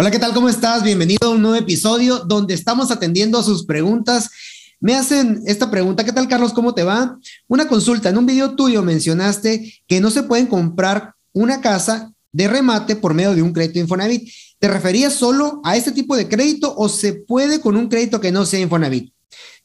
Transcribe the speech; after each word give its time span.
Hola, 0.00 0.12
¿qué 0.12 0.20
tal? 0.20 0.32
¿Cómo 0.32 0.48
estás? 0.48 0.84
Bienvenido 0.84 1.26
a 1.26 1.30
un 1.30 1.42
nuevo 1.42 1.56
episodio 1.56 2.20
donde 2.20 2.54
estamos 2.54 2.92
atendiendo 2.92 3.36
a 3.36 3.42
sus 3.42 3.66
preguntas. 3.66 4.30
Me 4.78 4.94
hacen 4.94 5.42
esta 5.44 5.72
pregunta, 5.72 6.04
¿qué 6.04 6.12
tal 6.12 6.28
Carlos? 6.28 6.52
¿Cómo 6.52 6.72
te 6.72 6.84
va? 6.84 7.18
Una 7.48 7.66
consulta, 7.66 8.08
en 8.08 8.16
un 8.16 8.24
video 8.24 8.54
tuyo 8.54 8.84
mencionaste 8.84 9.74
que 9.88 10.00
no 10.00 10.12
se 10.12 10.22
pueden 10.22 10.46
comprar 10.46 11.14
una 11.32 11.60
casa 11.60 12.12
de 12.30 12.46
remate 12.46 12.94
por 12.94 13.12
medio 13.12 13.34
de 13.34 13.42
un 13.42 13.52
crédito 13.52 13.80
Infonavit. 13.80 14.30
¿Te 14.60 14.68
referías 14.68 15.14
solo 15.14 15.60
a 15.64 15.76
este 15.76 15.90
tipo 15.90 16.14
de 16.14 16.28
crédito 16.28 16.72
o 16.76 16.88
se 16.88 17.14
puede 17.14 17.60
con 17.60 17.76
un 17.76 17.88
crédito 17.88 18.20
que 18.20 18.30
no 18.30 18.46
sea 18.46 18.60
Infonavit? 18.60 19.12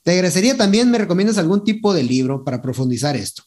Te 0.01 0.13
agradecería 0.13 0.57
también, 0.57 0.89
me 0.89 0.97
recomiendas 0.97 1.37
algún 1.37 1.63
tipo 1.63 1.93
de 1.93 2.01
libro 2.01 2.43
para 2.43 2.59
profundizar 2.59 3.15
esto. 3.15 3.43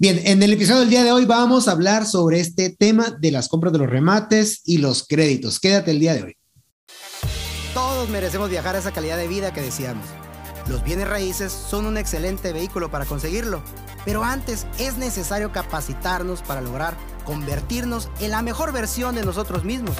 Bien, 0.00 0.20
en 0.26 0.40
el 0.44 0.52
episodio 0.52 0.82
del 0.82 0.90
día 0.90 1.02
de 1.02 1.10
hoy 1.10 1.24
vamos 1.24 1.66
a 1.66 1.72
hablar 1.72 2.06
sobre 2.06 2.38
este 2.38 2.70
tema 2.70 3.16
de 3.18 3.32
las 3.32 3.48
compras 3.48 3.72
de 3.72 3.80
los 3.80 3.90
remates 3.90 4.62
y 4.64 4.78
los 4.78 5.04
créditos. 5.04 5.58
Quédate 5.58 5.90
el 5.90 5.98
día 5.98 6.14
de 6.14 6.22
hoy. 6.22 6.36
Todos 7.74 8.08
merecemos 8.08 8.48
viajar 8.48 8.76
a 8.76 8.78
esa 8.78 8.92
calidad 8.92 9.16
de 9.16 9.26
vida 9.26 9.52
que 9.52 9.60
deseamos. 9.60 10.06
Los 10.68 10.84
bienes 10.84 11.08
raíces 11.08 11.50
son 11.50 11.84
un 11.84 11.96
excelente 11.96 12.52
vehículo 12.52 12.92
para 12.92 13.06
conseguirlo, 13.06 13.60
pero 14.04 14.22
antes 14.22 14.68
es 14.78 14.98
necesario 14.98 15.50
capacitarnos 15.50 16.42
para 16.42 16.60
lograr 16.60 16.96
convertirnos 17.24 18.08
en 18.20 18.30
la 18.30 18.42
mejor 18.42 18.72
versión 18.72 19.16
de 19.16 19.24
nosotros 19.24 19.64
mismos. 19.64 19.96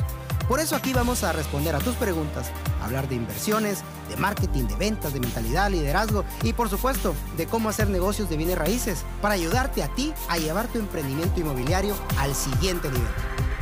Por 0.47 0.61
eso 0.61 0.77
aquí 0.77 0.93
vamos 0.93 1.25
a 1.25 1.33
responder 1.33 1.75
a 1.75 1.81
tus 1.81 1.97
preguntas, 1.97 2.53
hablar 2.81 3.09
de 3.09 3.17
inversiones, 3.17 3.79
de 4.09 4.17
marketing, 4.17 4.65
de 4.65 4.77
ventas, 4.77 5.13
de 5.13 5.21
mentalidad, 5.21 5.71
liderazgo 5.71 6.25
y 6.43 6.53
por 6.53 6.69
supuesto 6.69 7.15
de 7.37 7.47
cómo 7.47 7.69
hacer 7.69 7.89
negocios 7.91 8.29
de 8.31 8.37
bienes 8.37 8.59
raíces 8.59 9.05
para 9.21 9.35
ayudarte 9.35 9.83
a 9.83 9.95
ti 9.95 10.13
a 10.29 10.39
llevar 10.39 10.69
tu 10.69 10.79
emprendimiento 10.79 11.41
inmobiliario 11.41 11.95
al 12.19 12.35
siguiente 12.35 12.89
nivel. 12.89 13.09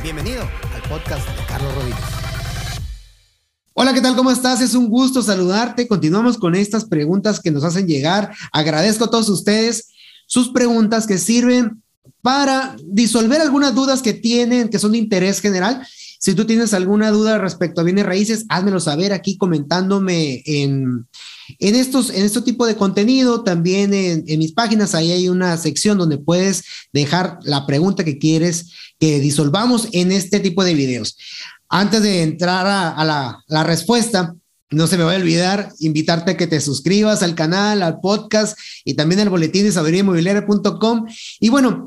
Bienvenido 0.03 0.43
al 0.73 0.81
podcast 0.89 1.27
de 1.27 1.45
Carlos 1.47 1.73
Rodríguez. 1.75 1.99
Hola, 3.73 3.93
¿qué 3.93 4.01
tal? 4.01 4.15
¿Cómo 4.15 4.31
estás? 4.31 4.61
Es 4.61 4.73
un 4.73 4.89
gusto 4.89 5.21
saludarte. 5.21 5.87
Continuamos 5.87 6.37
con 6.37 6.55
estas 6.55 6.85
preguntas 6.85 7.39
que 7.39 7.51
nos 7.51 7.63
hacen 7.63 7.85
llegar. 7.85 8.33
Agradezco 8.51 9.05
a 9.05 9.09
todos 9.11 9.29
ustedes 9.29 9.89
sus 10.25 10.49
preguntas 10.49 11.05
que 11.05 11.17
sirven 11.17 11.83
para 12.21 12.75
disolver 12.83 13.39
algunas 13.39 13.75
dudas 13.75 14.01
que 14.01 14.13
tienen, 14.13 14.69
que 14.69 14.79
son 14.79 14.93
de 14.93 14.97
interés 14.97 15.39
general 15.41 15.85
si 16.19 16.33
tú 16.33 16.45
tienes 16.45 16.73
alguna 16.73 17.11
duda 17.11 17.37
respecto 17.37 17.81
a 17.81 17.83
bienes 17.83 18.05
raíces, 18.05 18.45
házmelo 18.49 18.79
saber 18.79 19.13
aquí 19.13 19.37
comentándome 19.37 20.41
en, 20.45 21.07
en 21.59 21.75
estos, 21.75 22.09
en 22.09 22.23
este 22.23 22.41
tipo 22.41 22.65
de 22.65 22.75
contenido. 22.75 23.43
También 23.43 23.93
en, 23.93 24.23
mis 24.39 24.53
páginas, 24.53 24.95
ahí 24.95 25.11
hay 25.11 25.29
una 25.29 25.57
sección 25.57 25.97
donde 25.97 26.17
puedes 26.17 26.63
dejar 26.93 27.39
la 27.43 27.65
pregunta 27.65 28.03
que 28.03 28.17
quieres 28.17 28.71
que 28.99 29.19
disolvamos 29.19 29.89
en 29.91 30.11
este 30.11 30.39
tipo 30.39 30.63
de 30.63 30.73
videos. 30.73 31.17
Antes 31.69 32.01
de 32.01 32.23
entrar 32.23 32.65
a, 32.65 33.03
la, 33.03 33.43
la 33.47 33.63
respuesta, 33.63 34.33
no 34.69 34.87
se 34.87 34.97
me 34.97 35.03
va 35.03 35.13
a 35.13 35.17
olvidar 35.17 35.71
invitarte 35.79 36.31
a 36.31 36.37
que 36.37 36.47
te 36.47 36.59
suscribas 36.59 37.23
al 37.23 37.35
canal, 37.35 37.81
al 37.83 37.99
podcast 37.99 38.57
y 38.83 38.95
también 38.95 39.21
al 39.21 39.29
boletín 39.29 39.63
de 39.63 39.71
sabiduría 39.71 40.03
Y 41.39 41.49
bueno, 41.49 41.85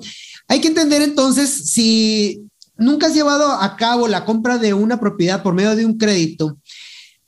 hay 0.49 0.61
que 0.61 0.69
entender 0.69 1.03
entonces 1.03 1.71
si 1.71 2.50
nunca 2.81 3.07
has 3.07 3.15
llevado 3.15 3.53
a 3.53 3.77
cabo 3.77 4.09
la 4.09 4.25
compra 4.25 4.59
de 4.59 4.75
una 4.75 4.99
propiedad 4.99 5.43
por 5.43 5.55
medio 5.55 5.77
de 5.77 5.85
un 5.85 5.97
crédito, 5.97 6.59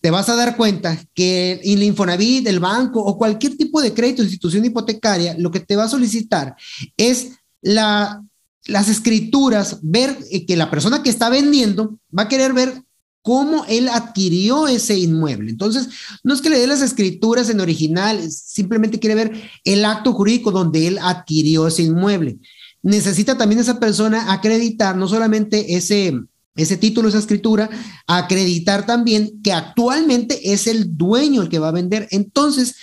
te 0.00 0.11
vas 0.11 0.28
a 0.28 0.34
dar 0.34 0.56
cuenta 0.56 0.98
que 1.14 1.61
el 1.62 1.83
Infonavit, 1.84 2.48
el 2.48 2.58
banco 2.58 3.00
o 3.00 3.17
cualquier 3.17 3.56
tipo 3.56 3.80
de 3.80 3.95
crédito, 3.95 4.23
institución 4.23 4.64
hipotecaria, 4.64 5.36
lo 5.39 5.53
que 5.53 5.61
te 5.61 5.77
va 5.77 5.84
a 5.84 5.89
solicitar 5.89 6.56
es 6.97 7.33
la, 7.61 8.20
las 8.64 8.89
escrituras, 8.89 9.78
ver 9.83 10.19
eh, 10.30 10.45
que 10.45 10.56
la 10.56 10.70
persona 10.70 11.05
que 11.05 11.11
está 11.11 11.28
vendiendo 11.28 11.98
va 12.17 12.25
a 12.25 12.28
querer 12.28 12.53
ver 12.53 12.83
cómo 13.20 13.64
él 13.69 13.89
adquirió 13.89 14.67
ese 14.67 14.98
inmueble. 14.98 15.50
Entonces, 15.50 15.89
no 16.25 16.34
es 16.34 16.41
que 16.41 16.50
le 16.50 16.58
dé 16.58 16.67
las 16.67 16.83
escrituras 16.83 17.48
en 17.50 17.61
original, 17.61 18.28
simplemente 18.28 18.98
quiere 18.98 19.14
ver 19.14 19.50
el 19.62 19.84
acto 19.84 20.12
jurídico 20.14 20.50
donde 20.50 20.89
él 20.89 20.98
adquirió 21.00 21.68
ese 21.68 21.83
inmueble 21.83 22.41
necesita 22.82 23.38
también 23.38 23.60
esa 23.60 23.78
persona 23.78 24.32
acreditar 24.32 24.96
no 24.96 25.08
solamente 25.08 25.76
ese, 25.76 26.12
ese 26.56 26.76
título, 26.76 27.08
esa 27.08 27.18
escritura, 27.18 27.70
acreditar 28.06 28.84
también 28.84 29.40
que 29.42 29.52
actualmente 29.52 30.52
es 30.52 30.66
el 30.66 30.96
dueño 30.96 31.42
el 31.42 31.48
que 31.48 31.60
va 31.60 31.68
a 31.68 31.72
vender. 31.72 32.08
Entonces, 32.10 32.74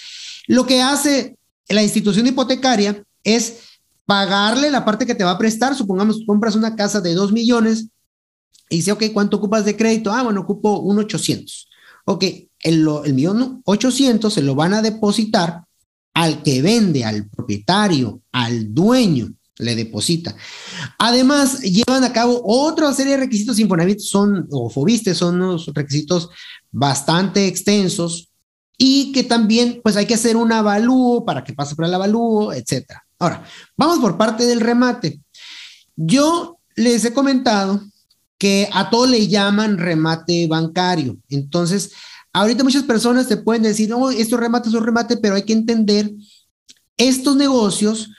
lo 0.47 0.65
que 0.65 0.81
hace 0.81 1.37
la 1.67 1.83
institución 1.83 2.25
hipotecaria 2.25 3.03
es 3.23 3.59
pagarle 4.05 4.71
la 4.71 4.85
parte 4.85 5.05
que 5.05 5.15
te 5.15 5.23
va 5.23 5.31
a 5.31 5.37
prestar. 5.37 5.75
Supongamos, 5.75 6.21
compras 6.25 6.55
una 6.55 6.75
casa 6.75 7.01
de 7.01 7.13
2 7.13 7.31
millones 7.31 7.89
y 8.69 8.77
dice, 8.77 8.91
ok, 8.91 9.03
¿cuánto 9.13 9.37
ocupas 9.37 9.65
de 9.65 9.75
crédito? 9.75 10.11
Ah, 10.11 10.23
bueno, 10.23 10.41
ocupo 10.41 10.79
un 10.79 10.97
800. 10.99 11.67
Ok, 12.05 12.23
el, 12.61 12.87
el 13.05 13.13
millón 13.13 13.61
800 13.65 14.33
se 14.33 14.41
lo 14.41 14.55
van 14.55 14.73
a 14.73 14.81
depositar 14.81 15.63
al 16.13 16.41
que 16.41 16.61
vende, 16.61 17.05
al 17.05 17.29
propietario, 17.29 18.21
al 18.31 18.73
dueño 18.73 19.29
le 19.59 19.75
deposita. 19.75 20.35
Además, 20.97 21.59
llevan 21.61 22.03
a 22.03 22.13
cabo 22.13 22.41
otra 22.43 22.91
serie 22.93 23.13
de 23.13 23.19
requisitos 23.19 23.59
Infonavit, 23.59 23.99
son, 23.99 24.47
o 24.51 24.69
Fobiste, 24.69 25.13
son 25.13 25.35
unos 25.35 25.67
requisitos 25.67 26.29
bastante 26.71 27.45
extensos 27.45 28.29
y 28.77 29.11
que 29.11 29.23
también, 29.23 29.81
pues 29.83 29.97
hay 29.97 30.05
que 30.05 30.13
hacer 30.13 30.37
un 30.37 30.51
avalúo 30.53 31.25
para 31.25 31.43
que 31.43 31.53
pase 31.53 31.75
por 31.75 31.85
el 31.85 31.93
avalúo, 31.93 32.53
etcétera. 32.53 33.05
Ahora, 33.19 33.43
vamos 33.75 33.99
por 33.99 34.17
parte 34.17 34.45
del 34.45 34.61
remate. 34.61 35.19
Yo 35.97 36.57
les 36.75 37.03
he 37.03 37.13
comentado 37.13 37.83
que 38.37 38.69
a 38.71 38.89
todo 38.89 39.05
le 39.05 39.27
llaman 39.27 39.77
remate 39.77 40.47
bancario. 40.47 41.17
Entonces, 41.27 41.91
ahorita 42.31 42.63
muchas 42.63 42.83
personas 42.83 43.27
te 43.27 43.35
pueden 43.35 43.63
decir, 43.63 43.89
no, 43.89 44.09
esto 44.09 44.37
remate 44.37 44.69
es 44.69 44.75
un 44.75 44.85
remate, 44.85 45.17
pero 45.17 45.35
hay 45.35 45.43
que 45.43 45.51
entender 45.51 46.09
estos 46.95 47.35
negocios 47.35 48.09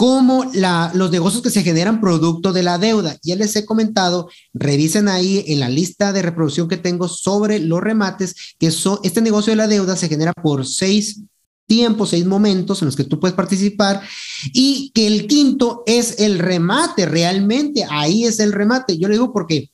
como 0.00 0.50
los 0.54 1.10
negocios 1.10 1.42
que 1.42 1.50
se 1.50 1.62
generan 1.62 2.00
producto 2.00 2.54
de 2.54 2.62
la 2.62 2.78
deuda. 2.78 3.18
Ya 3.22 3.36
les 3.36 3.54
he 3.54 3.66
comentado, 3.66 4.30
revisen 4.54 5.08
ahí 5.08 5.44
en 5.46 5.60
la 5.60 5.68
lista 5.68 6.14
de 6.14 6.22
reproducción 6.22 6.68
que 6.68 6.78
tengo 6.78 7.06
sobre 7.06 7.58
los 7.58 7.82
remates, 7.82 8.54
que 8.58 8.70
son, 8.70 8.98
este 9.02 9.20
negocio 9.20 9.50
de 9.50 9.56
la 9.56 9.68
deuda 9.68 9.96
se 9.96 10.08
genera 10.08 10.32
por 10.32 10.66
seis 10.66 11.20
tiempos, 11.66 12.08
seis 12.08 12.24
momentos 12.24 12.80
en 12.80 12.86
los 12.86 12.96
que 12.96 13.04
tú 13.04 13.20
puedes 13.20 13.36
participar 13.36 14.00
y 14.54 14.90
que 14.94 15.06
el 15.06 15.26
quinto 15.26 15.82
es 15.84 16.18
el 16.18 16.38
remate, 16.38 17.04
realmente 17.04 17.86
ahí 17.90 18.24
es 18.24 18.40
el 18.40 18.52
remate. 18.52 18.96
Yo 18.96 19.06
le 19.06 19.16
digo 19.16 19.34
porque, 19.34 19.70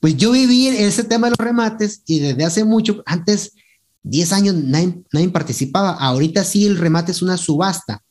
pues 0.00 0.18
yo 0.18 0.32
viví 0.32 0.68
ese 0.68 1.04
tema 1.04 1.28
de 1.28 1.36
los 1.38 1.46
remates 1.46 2.02
y 2.04 2.18
desde 2.18 2.44
hace 2.44 2.64
mucho, 2.64 3.02
antes, 3.06 3.54
10 4.02 4.32
años, 4.34 4.54
nadie, 4.54 5.02
nadie 5.14 5.30
participaba. 5.30 5.92
Ahorita 5.92 6.44
sí 6.44 6.66
el 6.66 6.76
remate 6.76 7.12
es 7.12 7.22
una 7.22 7.38
subasta. 7.38 8.02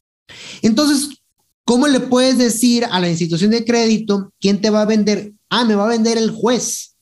Entonces, 0.64 1.21
¿Cómo 1.72 1.88
le 1.88 2.02
puedes 2.02 2.38
decir 2.38 2.84
a 2.92 3.00
la 3.00 3.10
institución 3.10 3.50
de 3.50 3.64
crédito 3.64 4.34
quién 4.42 4.60
te 4.60 4.70
va 4.70 4.82
a 4.82 4.86
vender? 4.86 5.32
Ah, 5.50 5.64
me 5.64 5.74
va 5.74 5.86
a 5.86 5.88
vender 5.88 6.18
el 6.18 6.30
juez. 6.30 6.98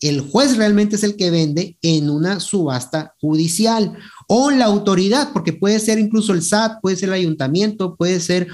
El 0.00 0.22
juez 0.22 0.56
realmente 0.56 0.96
es 0.96 1.02
el 1.02 1.16
que 1.16 1.30
vende 1.30 1.76
en 1.82 2.08
una 2.08 2.40
subasta 2.40 3.14
judicial 3.20 3.92
o 4.26 4.50
la 4.50 4.64
autoridad, 4.64 5.34
porque 5.34 5.52
puede 5.52 5.78
ser 5.80 5.98
incluso 5.98 6.32
el 6.32 6.40
SAT, 6.40 6.80
puede 6.80 6.96
ser 6.96 7.10
el 7.10 7.14
ayuntamiento, 7.14 7.94
puede 7.94 8.18
ser 8.20 8.48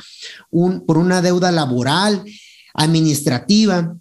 por 0.50 0.98
una 0.98 1.22
deuda 1.22 1.52
laboral, 1.52 2.24
administrativa. 2.74 3.96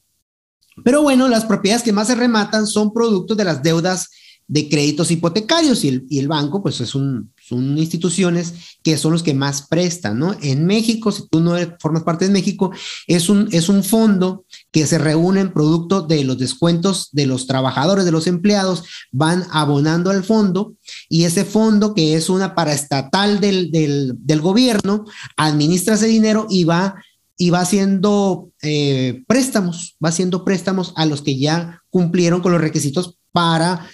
Pero 0.83 1.03
bueno, 1.03 1.27
las 1.27 1.45
propiedades 1.45 1.83
que 1.83 1.93
más 1.93 2.07
se 2.07 2.15
rematan 2.15 2.65
son 2.65 2.91
productos 2.91 3.37
de 3.37 3.43
las 3.43 3.61
deudas 3.61 4.09
de 4.47 4.67
créditos 4.67 5.11
hipotecarios 5.11 5.83
y 5.83 5.89
el, 5.89 6.07
y 6.09 6.17
el 6.17 6.27
banco 6.27 6.63
pues 6.63 6.81
es 6.81 6.95
un, 6.95 7.31
son 7.51 7.77
instituciones 7.77 8.53
que 8.81 8.97
son 8.97 9.11
los 9.11 9.23
que 9.23 9.33
más 9.33 9.67
prestan, 9.67 10.17
¿no? 10.17 10.35
En 10.41 10.65
México, 10.65 11.11
si 11.11 11.27
tú 11.27 11.41
no 11.41 11.55
formas 11.79 12.03
parte 12.03 12.25
de 12.25 12.31
México, 12.31 12.71
es 13.07 13.27
un, 13.27 13.49
es 13.51 13.67
un 13.67 13.83
fondo 13.83 14.45
que 14.71 14.87
se 14.87 14.97
reúne 14.97 15.41
en 15.41 15.51
producto 15.51 16.01
de 16.01 16.23
los 16.23 16.37
descuentos 16.37 17.09
de 17.11 17.25
los 17.25 17.45
trabajadores, 17.45 18.05
de 18.05 18.11
los 18.11 18.25
empleados, 18.25 18.83
van 19.11 19.45
abonando 19.51 20.09
al 20.11 20.23
fondo 20.23 20.75
y 21.09 21.25
ese 21.25 21.43
fondo 21.43 21.93
que 21.93 22.15
es 22.15 22.29
una 22.29 22.55
paraestatal 22.55 23.41
del, 23.41 23.69
del, 23.71 24.41
gobierno, 24.41 25.05
administra 25.35 25.95
ese 25.95 26.07
dinero 26.07 26.47
y 26.49 26.63
va 26.63 26.95
y 27.37 27.49
va 27.49 27.61
haciendo 27.61 28.51
eh, 28.61 29.23
préstamos, 29.27 29.97
va 30.03 30.09
haciendo 30.09 30.45
préstamos 30.45 30.93
a 30.95 31.05
los 31.05 31.21
que 31.21 31.37
ya 31.37 31.81
cumplieron 31.89 32.41
con 32.41 32.51
los 32.51 32.61
requisitos 32.61 33.17
para, 33.31 33.87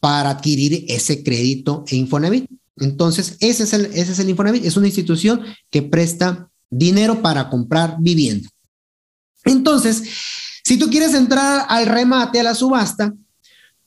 para 0.00 0.30
adquirir 0.30 0.84
ese 0.88 1.22
crédito 1.22 1.84
en 1.88 1.98
Infonavit. 1.98 2.57
Entonces, 2.80 3.36
ese 3.40 3.64
es 3.64 3.72
el, 3.72 3.86
ese 3.86 4.12
es 4.12 4.18
el 4.18 4.30
Infonavit, 4.30 4.64
es 4.64 4.76
una 4.76 4.86
institución 4.86 5.42
que 5.70 5.82
presta 5.82 6.50
dinero 6.70 7.22
para 7.22 7.48
comprar 7.48 7.96
vivienda. 8.00 8.48
Entonces, 9.44 10.02
si 10.64 10.78
tú 10.78 10.90
quieres 10.90 11.14
entrar 11.14 11.66
al 11.68 11.86
remate, 11.86 12.40
a 12.40 12.42
la 12.42 12.54
subasta, 12.54 13.14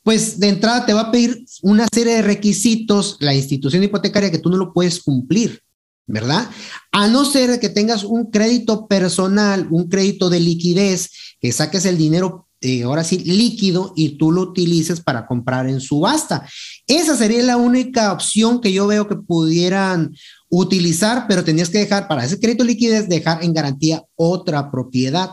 pues 0.04 0.40
de 0.40 0.50
entrada 0.50 0.86
te 0.86 0.94
va 0.94 1.02
a 1.02 1.12
pedir 1.12 1.46
una 1.62 1.88
serie 1.94 2.16
de 2.16 2.22
requisitos 2.22 3.18
la 3.20 3.36
institución 3.36 3.84
hipotecaria 3.84 4.32
que 4.32 4.40
tú 4.40 4.50
no 4.50 4.58
lo 4.58 4.74
puedes 4.74 5.02
cumplir, 5.04 5.62
¿verdad? 6.08 6.50
A 6.92 7.08
no 7.08 7.24
ser 7.26 7.60
que 7.60 7.70
tengas 7.70 8.04
un 8.04 8.32
crédito 8.32 8.88
personal, 8.88 9.68
un 9.70 9.88
crédito 9.88 10.30
de 10.30 10.40
liquidez, 10.40 11.12
que 11.40 11.52
saques 11.52 11.86
el 11.86 11.98
dinero 11.98 12.48
eh, 12.62 12.84
ahora 12.84 13.04
sí, 13.04 13.18
líquido 13.20 13.92
y 13.96 14.18
tú 14.18 14.32
lo 14.32 14.42
utilices 14.42 15.02
para 15.02 15.26
comprar 15.26 15.68
en 15.68 15.82
subasta. 15.82 16.48
Esa 16.86 17.18
sería 17.18 17.42
la 17.42 17.58
única 17.58 18.14
opción 18.14 18.62
que 18.62 18.72
yo 18.72 18.86
veo 18.86 19.08
que 19.08 19.16
pudieran 19.16 20.16
utilizar, 20.48 21.26
pero 21.28 21.44
tenías 21.44 21.70
que 21.70 21.80
dejar 21.80 22.08
para 22.08 22.24
ese 22.24 22.40
crédito 22.40 22.64
liquidez, 22.64 23.10
dejar 23.10 23.44
en 23.44 23.54
garantía 23.54 24.04
otra 24.16 24.70
propiedad 24.70 25.32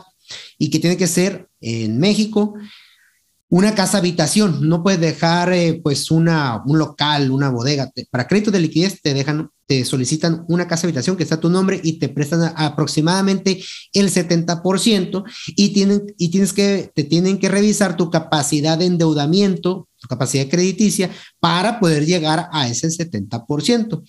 y 0.57 0.71
que 0.71 0.79
tiene 0.79 0.97
que 0.97 1.05
ser 1.05 1.47
en 1.61 1.99
México 1.99 2.55
una 3.47 3.75
casa 3.75 3.99
habitación. 3.99 4.67
No 4.67 4.81
puedes 4.81 4.99
dejar 4.99 5.53
eh, 5.53 5.79
pues 5.83 6.09
una, 6.09 6.63
un 6.65 6.79
local, 6.79 7.29
una 7.29 7.49
bodega. 7.49 7.91
Para 8.09 8.27
crédito 8.27 8.49
de 8.49 8.59
liquidez 8.59 9.01
te 9.01 9.13
dejan, 9.13 9.49
te 9.69 9.85
solicitan 9.85 10.45
una 10.47 10.67
casa 10.67 10.87
habitación 10.87 11.15
que 11.15 11.21
está 11.21 11.35
a 11.35 11.39
tu 11.39 11.47
nombre 11.47 11.79
y 11.83 11.99
te 11.99 12.09
prestan 12.09 12.53
aproximadamente 12.55 13.63
el 13.93 14.09
70% 14.09 15.23
y 15.55 15.69
tienen 15.69 16.07
y 16.17 16.29
tienes 16.31 16.53
que 16.53 16.91
te 16.95 17.03
tienen 17.03 17.37
que 17.37 17.49
revisar 17.49 17.95
tu 17.95 18.09
capacidad 18.09 18.79
de 18.79 18.87
endeudamiento, 18.87 19.87
tu 19.99 20.07
capacidad 20.07 20.49
crediticia 20.49 21.11
para 21.39 21.79
poder 21.79 22.07
llegar 22.07 22.49
a 22.51 22.67
ese 22.67 22.87
70%. 22.87 24.01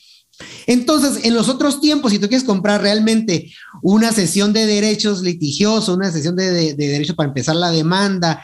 Entonces, 0.66 1.26
en 1.26 1.34
los 1.34 1.50
otros 1.50 1.82
tiempos, 1.82 2.12
si 2.12 2.18
tú 2.18 2.28
quieres 2.28 2.46
comprar 2.46 2.80
realmente 2.80 3.52
una 3.82 4.12
sesión 4.12 4.54
de 4.54 4.64
derechos 4.64 5.20
litigiosos, 5.20 5.94
una 5.94 6.10
sesión 6.10 6.36
de, 6.36 6.74
de, 6.74 6.74
derecho 6.74 7.14
para 7.14 7.28
empezar 7.28 7.56
la 7.56 7.70
demanda, 7.70 8.42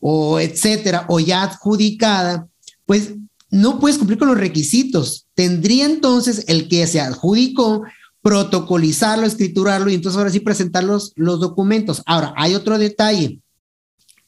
o 0.00 0.38
etcétera, 0.38 1.06
o 1.08 1.18
ya 1.18 1.44
adjudicada, 1.44 2.46
pues 2.84 3.14
no 3.50 3.80
puedes 3.80 3.96
cumplir 3.96 4.18
con 4.18 4.28
los 4.28 4.36
requisitos. 4.36 5.27
Tendría 5.38 5.84
entonces 5.84 6.46
el 6.48 6.66
que 6.66 6.84
se 6.88 7.00
adjudicó 7.00 7.84
protocolizarlo, 8.22 9.24
escriturarlo 9.24 9.88
y 9.88 9.94
entonces 9.94 10.18
ahora 10.18 10.32
sí 10.32 10.40
presentar 10.40 10.82
los, 10.82 11.12
los 11.14 11.38
documentos. 11.38 12.02
Ahora, 12.06 12.34
hay 12.36 12.56
otro 12.56 12.76
detalle 12.76 13.40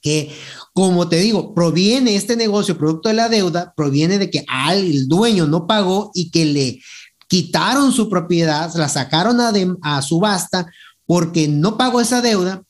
que, 0.01 0.31
como 0.73 1.09
te 1.09 1.17
digo, 1.17 1.53
proviene 1.53 2.15
este 2.15 2.37
negocio, 2.37 2.79
producto 2.79 3.09
de 3.09 3.17
la 3.17 3.29
deuda, 3.29 3.75
proviene 3.77 4.19
de 4.19 4.31
que 4.31 4.45
al, 4.47 4.79
el 4.79 5.09
dueño 5.09 5.49
no 5.49 5.67
pagó 5.67 6.13
y 6.15 6.31
que 6.31 6.45
le 6.45 6.81
quitaron 7.27 7.91
su 7.91 8.09
propiedad, 8.09 8.73
la 8.77 8.89
sacaron 8.89 9.41
a, 9.41 9.53
a 9.83 10.03
subasta 10.03 10.71
porque 11.07 11.49
no 11.49 11.77
pagó 11.77 12.01
esa 12.01 12.21
deuda, 12.21 12.63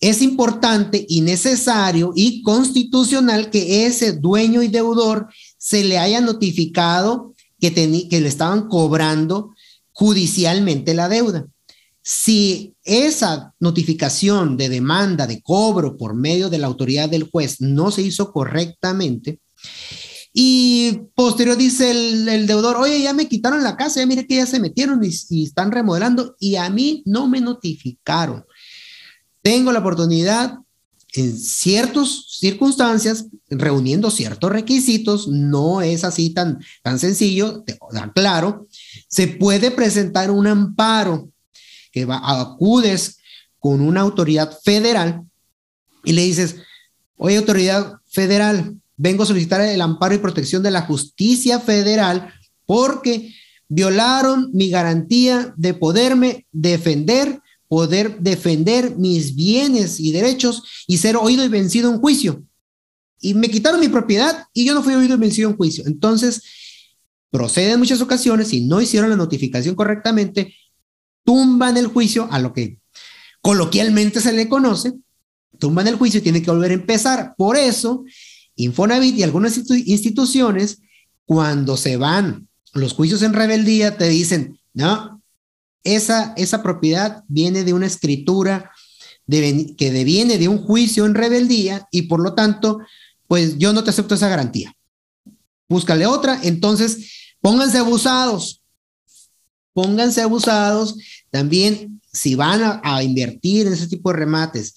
es 0.00 0.20
importante 0.20 1.06
y 1.08 1.22
necesario 1.22 2.12
y 2.14 2.42
constitucional 2.42 3.48
que 3.48 3.86
ese 3.86 4.12
dueño 4.12 4.62
y 4.62 4.68
deudor 4.68 5.28
se 5.56 5.82
le 5.82 5.96
haya 5.96 6.20
notificado 6.20 7.34
que, 7.60 7.70
le 7.70 8.28
estaban 8.28 8.68
cobrando 8.68 9.54
judicialmente 9.92 10.94
la 10.94 11.08
deuda. 11.08 11.46
Si 12.02 12.74
esa 12.82 13.54
notificación 13.60 14.56
de 14.56 14.68
demanda 14.68 15.26
de 15.26 15.42
cobro 15.42 15.96
por 15.96 16.14
medio 16.14 16.48
de 16.48 16.58
la 16.58 16.66
autoridad 16.66 17.08
del 17.08 17.30
juez 17.30 17.60
no 17.60 17.90
se 17.90 18.02
hizo 18.02 18.32
correctamente, 18.32 19.40
y 20.32 20.92
posterior 21.14 21.56
dice 21.56 21.90
el, 21.90 22.46
deudor, 22.46 22.76
oye, 22.76 23.02
ya 23.02 23.12
me 23.12 23.28
quitaron 23.28 23.62
la 23.62 23.76
casa, 23.76 24.00
ya 24.00 24.06
mire 24.06 24.26
que 24.26 24.36
ya 24.36 24.46
se 24.46 24.60
metieron 24.60 25.00
y, 25.02 25.44
están 25.44 25.72
remodelando 25.72 26.36
y 26.38 26.56
a 26.56 26.70
mí 26.70 27.02
no 27.04 27.26
me 27.26 27.40
notificaron. 27.40 28.44
Tengo 29.42 29.72
la 29.72 29.80
oportunidad 29.80 30.58
en 31.14 31.36
ciertas 31.36 32.26
circunstancias, 32.38 33.26
reuniendo 33.48 34.10
ciertos 34.10 34.50
requisitos, 34.50 35.28
no 35.28 35.82
es 35.82 36.04
así 36.04 36.30
tan, 36.30 36.60
tan 36.82 36.98
sencillo, 36.98 37.62
te 37.64 37.78
claro, 38.14 38.68
se 39.08 39.26
puede 39.26 39.70
presentar 39.70 40.30
un 40.30 40.46
amparo 40.46 41.30
que 41.92 42.04
va, 42.04 42.20
acudes 42.40 43.18
con 43.58 43.80
una 43.80 44.00
autoridad 44.00 44.56
federal 44.62 45.22
y 46.04 46.12
le 46.12 46.22
dices, 46.22 46.56
oye, 47.16 47.36
autoridad 47.36 47.94
federal, 48.08 48.76
vengo 48.96 49.24
a 49.24 49.26
solicitar 49.26 49.60
el 49.60 49.80
amparo 49.80 50.14
y 50.14 50.18
protección 50.18 50.62
de 50.62 50.70
la 50.70 50.82
justicia 50.82 51.58
federal 51.58 52.32
porque 52.66 53.34
violaron 53.68 54.50
mi 54.52 54.70
garantía 54.70 55.52
de 55.56 55.74
poderme 55.74 56.46
defender, 56.52 57.40
poder 57.70 58.18
defender 58.18 58.96
mis 58.96 59.36
bienes 59.36 60.00
y 60.00 60.10
derechos 60.10 60.64
y 60.88 60.98
ser 60.98 61.16
oído 61.16 61.44
y 61.44 61.48
vencido 61.48 61.88
en 61.88 62.00
juicio. 62.00 62.42
Y 63.20 63.34
me 63.34 63.48
quitaron 63.48 63.78
mi 63.78 63.86
propiedad 63.86 64.48
y 64.52 64.64
yo 64.64 64.74
no 64.74 64.82
fui 64.82 64.92
oído 64.94 65.14
y 65.14 65.18
vencido 65.18 65.48
en 65.48 65.56
juicio. 65.56 65.84
Entonces, 65.86 66.42
procede 67.30 67.70
en 67.70 67.78
muchas 67.78 68.00
ocasiones 68.00 68.52
y 68.52 68.62
no 68.62 68.80
hicieron 68.80 69.08
la 69.08 69.14
notificación 69.14 69.76
correctamente, 69.76 70.52
tumban 71.22 71.76
el 71.76 71.86
juicio 71.86 72.26
a 72.32 72.40
lo 72.40 72.52
que 72.52 72.80
coloquialmente 73.40 74.20
se 74.20 74.32
le 74.32 74.48
conoce, 74.48 74.94
tumban 75.60 75.86
el 75.86 75.94
juicio 75.94 76.18
y 76.18 76.24
tiene 76.24 76.42
que 76.42 76.50
volver 76.50 76.72
a 76.72 76.74
empezar. 76.74 77.34
Por 77.38 77.56
eso 77.56 78.04
Infonavit 78.56 79.16
y 79.16 79.22
algunas 79.22 79.56
instituciones, 79.56 80.82
cuando 81.24 81.76
se 81.76 81.96
van 81.96 82.48
los 82.74 82.94
juicios 82.94 83.22
en 83.22 83.32
rebeldía, 83.32 83.96
te 83.96 84.08
dicen, 84.08 84.58
no, 84.74 85.19
esa, 85.84 86.34
esa 86.36 86.62
propiedad 86.62 87.24
viene 87.28 87.64
de 87.64 87.72
una 87.72 87.86
escritura 87.86 88.70
que 89.28 89.92
deviene 89.92 90.38
de 90.38 90.48
un 90.48 90.58
juicio 90.58 91.06
en 91.06 91.14
rebeldía 91.14 91.86
y 91.90 92.02
por 92.02 92.20
lo 92.20 92.34
tanto, 92.34 92.80
pues 93.28 93.58
yo 93.58 93.72
no 93.72 93.84
te 93.84 93.90
acepto 93.90 94.14
esa 94.14 94.28
garantía. 94.28 94.74
Búscale 95.68 96.06
otra, 96.06 96.40
entonces 96.42 97.32
pónganse 97.40 97.78
abusados, 97.78 98.62
pónganse 99.72 100.20
abusados 100.20 100.96
también 101.30 102.00
si 102.12 102.34
van 102.34 102.62
a, 102.62 102.80
a 102.82 103.04
invertir 103.04 103.68
en 103.68 103.72
ese 103.72 103.86
tipo 103.86 104.10
de 104.10 104.18
remates 104.18 104.74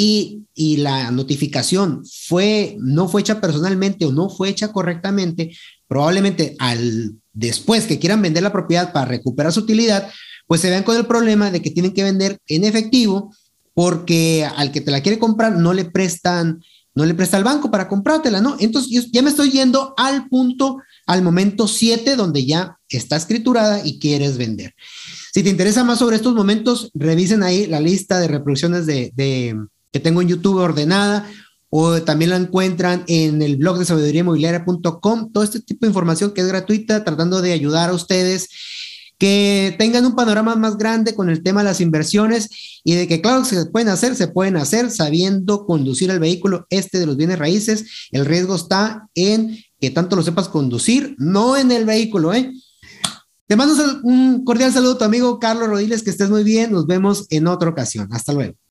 y, 0.00 0.76
la 0.78 1.10
notificación 1.10 2.04
fue, 2.06 2.76
no 2.78 3.08
fue 3.08 3.20
hecha 3.22 3.40
personalmente 3.40 4.04
o 4.04 4.12
no 4.12 4.28
fue 4.28 4.48
hecha 4.48 4.70
correctamente, 4.70 5.56
probablemente 5.88 6.54
al 6.58 7.14
después 7.32 7.86
que 7.86 7.98
quieran 7.98 8.22
vender 8.22 8.42
la 8.44 8.52
propiedad 8.52 8.92
para 8.92 9.06
recuperar 9.06 9.52
su 9.52 9.60
utilidad, 9.60 10.08
pues 10.48 10.60
se 10.60 10.70
vean 10.70 10.82
con 10.82 10.96
el 10.96 11.06
problema 11.06 11.52
de 11.52 11.62
que 11.62 11.70
tienen 11.70 11.92
que 11.92 12.02
vender 12.02 12.38
en 12.48 12.64
efectivo 12.64 13.32
porque 13.74 14.44
al 14.56 14.72
que 14.72 14.80
te 14.80 14.90
la 14.90 15.02
quiere 15.02 15.20
comprar 15.20 15.52
no 15.52 15.72
le 15.72 15.84
prestan, 15.84 16.60
no 16.96 17.06
le 17.06 17.14
presta 17.14 17.36
al 17.36 17.44
banco 17.44 17.70
para 17.70 17.86
comprártela, 17.86 18.40
¿no? 18.40 18.56
Entonces 18.58 19.08
ya 19.12 19.22
me 19.22 19.30
estoy 19.30 19.50
yendo 19.50 19.94
al 19.96 20.26
punto, 20.28 20.78
al 21.06 21.22
momento 21.22 21.68
7, 21.68 22.16
donde 22.16 22.44
ya 22.44 22.76
está 22.88 23.14
escriturada 23.16 23.86
y 23.86 24.00
quieres 24.00 24.36
vender. 24.36 24.74
Si 25.32 25.44
te 25.44 25.50
interesa 25.50 25.84
más 25.84 26.00
sobre 26.00 26.16
estos 26.16 26.34
momentos, 26.34 26.90
revisen 26.94 27.44
ahí 27.44 27.66
la 27.66 27.78
lista 27.78 28.18
de 28.18 28.26
reproducciones 28.26 28.86
de 28.86 29.12
que 29.92 30.00
tengo 30.00 30.22
en 30.22 30.28
YouTube 30.28 30.56
ordenada 30.56 31.30
o 31.70 32.00
también 32.02 32.30
la 32.30 32.36
encuentran 32.36 33.04
en 33.06 33.42
el 33.42 33.56
blog 33.56 33.78
de 33.78 33.84
sabiduría 33.84 34.22
inmobiliaria.com. 34.22 35.30
Todo 35.32 35.44
este 35.44 35.60
tipo 35.60 35.84
de 35.84 35.90
información 35.90 36.32
que 36.32 36.40
es 36.40 36.48
gratuita, 36.48 37.04
tratando 37.04 37.42
de 37.42 37.52
ayudar 37.52 37.90
a 37.90 37.94
ustedes 37.94 38.48
que 39.18 39.74
tengan 39.78 40.06
un 40.06 40.14
panorama 40.14 40.54
más 40.54 40.78
grande 40.78 41.14
con 41.14 41.28
el 41.28 41.42
tema 41.42 41.60
de 41.60 41.64
las 41.64 41.80
inversiones 41.80 42.80
y 42.84 42.94
de 42.94 43.08
que, 43.08 43.20
claro, 43.20 43.44
se 43.44 43.66
pueden 43.66 43.88
hacer, 43.88 44.14
se 44.14 44.28
pueden 44.28 44.56
hacer 44.56 44.90
sabiendo 44.90 45.66
conducir 45.66 46.10
el 46.10 46.20
vehículo 46.20 46.66
este 46.70 46.98
de 46.98 47.06
los 47.06 47.16
bienes 47.16 47.38
raíces. 47.38 48.08
El 48.12 48.24
riesgo 48.24 48.54
está 48.54 49.08
en 49.14 49.58
que 49.80 49.90
tanto 49.90 50.16
lo 50.16 50.22
sepas 50.22 50.48
conducir, 50.48 51.14
no 51.18 51.56
en 51.56 51.72
el 51.72 51.84
vehículo, 51.84 52.32
¿eh? 52.32 52.52
Te 53.48 53.56
mando 53.56 53.74
un 54.02 54.44
cordial 54.44 54.72
saludo 54.72 54.92
a 54.92 54.98
tu 54.98 55.04
amigo 55.04 55.38
Carlos 55.38 55.68
Rodiles, 55.68 56.02
que 56.02 56.10
estés 56.10 56.28
muy 56.28 56.44
bien. 56.44 56.70
Nos 56.70 56.86
vemos 56.86 57.26
en 57.30 57.46
otra 57.46 57.70
ocasión. 57.70 58.06
Hasta 58.12 58.34
luego. 58.34 58.58